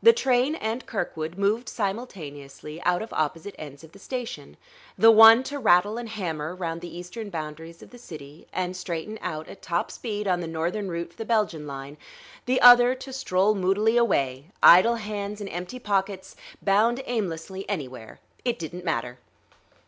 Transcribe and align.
The 0.00 0.12
train 0.12 0.54
and 0.54 0.86
Kirkwood 0.86 1.36
moved 1.36 1.68
simultaneously 1.68 2.80
out 2.82 3.02
of 3.02 3.12
opposite 3.12 3.56
ends 3.58 3.82
of 3.82 3.90
the 3.90 3.98
station, 3.98 4.56
the 4.96 5.10
one 5.10 5.42
to 5.42 5.58
rattle 5.58 5.98
and 5.98 6.08
hammer 6.08 6.54
round 6.54 6.80
the 6.80 6.96
eastern 6.96 7.28
boundaries 7.28 7.82
of 7.82 7.90
the 7.90 7.98
city 7.98 8.46
and 8.52 8.76
straighten 8.76 9.18
out 9.20 9.48
at 9.48 9.62
top 9.62 9.90
speed 9.90 10.28
on 10.28 10.40
the 10.40 10.46
northern 10.46 10.88
route 10.88 11.10
for 11.10 11.16
the 11.16 11.24
Belgian 11.24 11.66
line, 11.66 11.96
the 12.46 12.60
other 12.60 12.94
to 12.94 13.12
stroll 13.12 13.56
moodily 13.56 13.96
away, 13.96 14.52
idle 14.62 14.94
hands 14.94 15.40
in 15.40 15.48
empty 15.48 15.80
pockets, 15.80 16.36
bound 16.62 17.02
aimlessly 17.04 17.68
anywhere 17.68 18.20
it 18.44 18.60
didn't 18.60 18.84
matter! 18.84 19.18